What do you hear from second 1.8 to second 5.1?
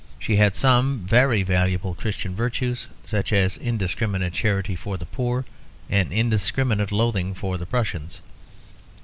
Christian virtues, such as indiscriminate charity for the